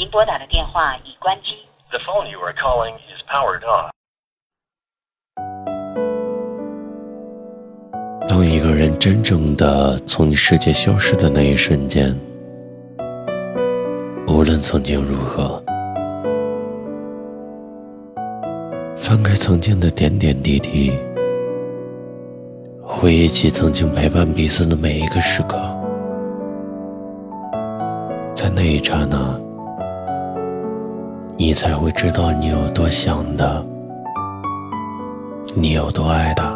[0.00, 1.48] 您拨打的电话已关机。
[1.90, 3.90] The phone you are calling is powered off.
[8.26, 12.18] 当一个人真正的从你世界消失的那一瞬间，
[14.26, 15.62] 无论曾经如何，
[18.96, 20.98] 翻开曾经的点点滴滴，
[22.82, 25.58] 回忆起曾经陪伴彼此的每一个时刻，
[28.34, 29.38] 在那一刹那，
[31.40, 33.64] 你才会知道你有多想他，
[35.54, 36.54] 你有多爱他。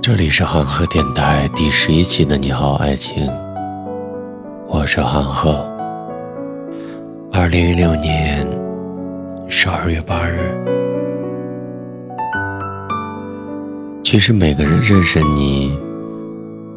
[0.00, 3.26] 这里是韩赫电台第十一期的《你好，爱情》，
[4.66, 5.62] 我是韩赫。
[7.30, 8.48] 二零一六年
[9.46, 10.56] 十二月八日，
[14.02, 15.78] 其实每个人认识你，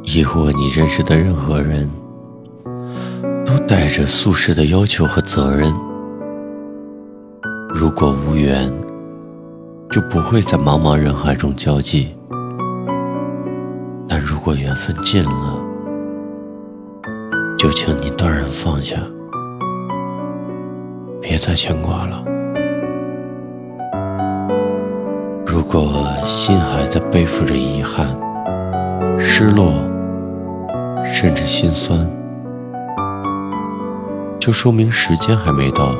[0.04, 1.90] 亦或你认识的任何人，
[3.50, 5.74] 都带着宿世的要求和责任。
[7.68, 8.72] 如果无缘，
[9.90, 12.16] 就不会在茫茫人海中交际。
[14.08, 15.60] 但如果缘分尽了，
[17.58, 18.98] 就请你断然放下，
[21.20, 22.24] 别再牵挂了。
[25.44, 28.16] 如果心还在背负着遗憾、
[29.20, 29.74] 失落，
[31.04, 32.08] 甚至心酸，
[34.50, 35.94] 就说明时间还没到，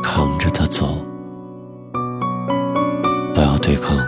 [0.00, 0.96] 扛着它走，
[3.34, 3.98] 不要对抗。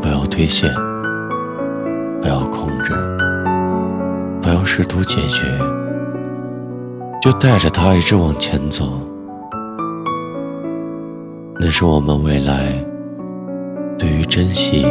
[0.00, 0.68] 不要推卸，
[2.22, 2.92] 不要控制，
[4.40, 5.46] 不要试图解决，
[7.20, 8.84] 就带着它一直往前走。
[11.58, 12.72] 那是我们未来
[13.98, 14.82] 对于珍惜、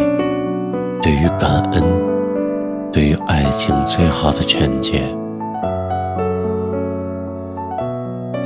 [1.02, 1.84] 对于感恩、
[2.92, 5.02] 对于爱情最好的劝解。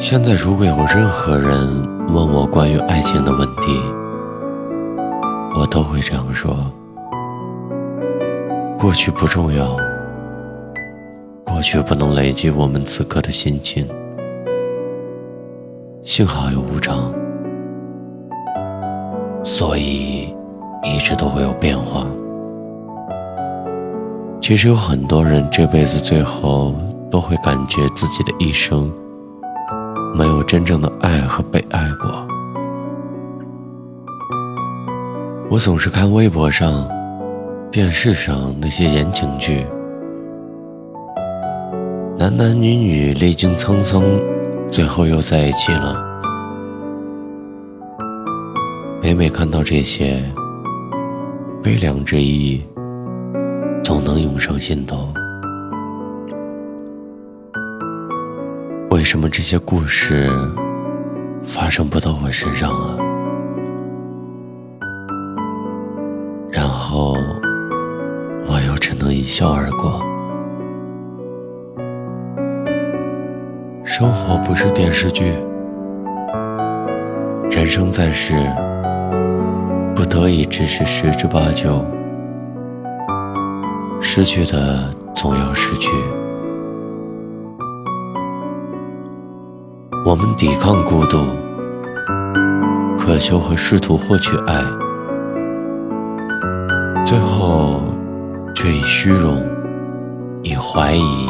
[0.04, 3.82] 现在，如果有任何人问我关于爱情的问题，
[5.56, 6.54] 我都会这样说：
[8.78, 9.78] 过去不重要，
[11.46, 13.88] 过去不能累积我们此刻的心情。
[16.04, 17.10] 幸好有无常，
[19.42, 20.36] 所以
[20.84, 22.06] 一直都会有变化。
[24.42, 26.76] 其实有很多人这辈子最后
[27.10, 28.92] 都会感觉自己的一生
[30.14, 32.28] 没有真正的爱和被爱过。
[35.50, 36.88] 我总是看微博上、
[37.72, 39.66] 电视上那些言情剧，
[42.18, 44.04] 男男女女历经沧桑，
[44.72, 46.02] 最后又在一起了。
[49.02, 50.24] 每每看到这些，
[51.62, 52.64] 悲凉之意
[53.84, 55.14] 总能涌上心头。
[59.14, 60.28] 什么这些故事
[61.44, 62.98] 发生不到我身上啊？
[66.50, 67.16] 然后，
[68.48, 70.02] 我又只能一笑而过。
[73.84, 75.36] 生活不是电视剧，
[77.52, 78.34] 人生在世，
[79.96, 81.86] 不得已只是十之八九。
[84.02, 85.92] 失去的总要失去，
[90.06, 91.18] 我们抵抗孤独，
[92.98, 94.62] 渴求和试图获取爱。
[97.06, 97.82] 最后，
[98.54, 99.42] 却以虚荣、
[100.42, 101.30] 以怀疑、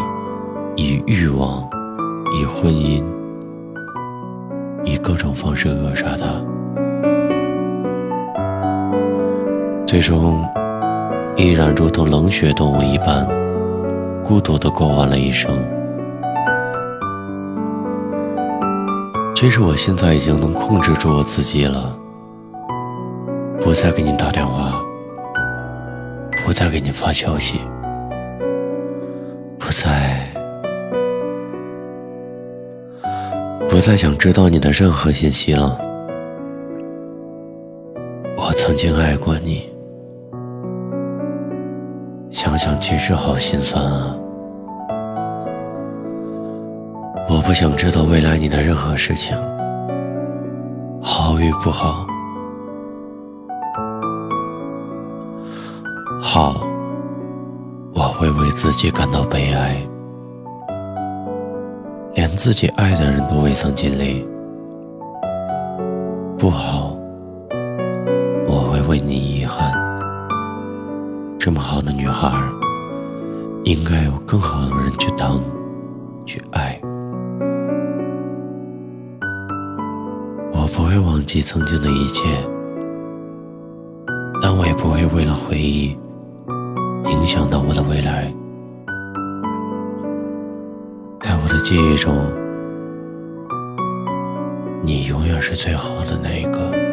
[0.75, 1.63] 以欲望、
[2.33, 3.03] 以婚姻、
[4.83, 6.25] 以各种方式扼杀他，
[9.85, 10.43] 最终
[11.35, 13.27] 依然如同冷血动物一般，
[14.23, 15.51] 孤独的过完了一生。
[19.43, 21.93] 其实我现在已经能控制住我自己了，
[23.59, 24.81] 不再给你打电话。
[26.45, 27.59] 不再给你发消息，
[29.59, 30.33] 不再，
[33.67, 35.77] 不再想知道你的任何信息了。
[38.37, 39.69] 我曾经爱过你，
[42.31, 44.15] 想想其实好心酸啊。
[47.33, 49.35] 我不想知道未来你的任何事情，
[51.01, 52.05] 好与不好。
[56.21, 56.61] 好，
[57.95, 59.75] 我会为自己感到悲哀，
[62.13, 64.23] 连自己爱的人都未曾尽力。
[66.37, 66.95] 不好，
[68.47, 69.73] 我会为你遗憾。
[71.39, 72.31] 这么好的女孩，
[73.63, 75.39] 应该有更好的人去当，
[76.27, 76.79] 去爱。
[80.75, 82.23] 不会忘记曾经的一切，
[84.41, 85.95] 但我也不会为了回忆
[87.05, 88.33] 影响到我的未来。
[91.21, 92.15] 在我的记忆中，
[94.81, 96.92] 你永远是最好的那一个。